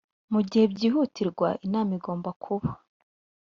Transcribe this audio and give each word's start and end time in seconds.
mu 0.31 0.39
gihe 0.49 0.65
byihutirwa 0.73 1.47
inama 1.65 1.91
igomba 1.97 2.29
kuba. 2.43 2.69